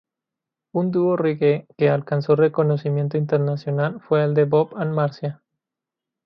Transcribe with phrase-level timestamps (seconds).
[0.73, 5.43] Un dúo reggae que alcanzó reconocimiento internacional fue el de Bob and Marcia.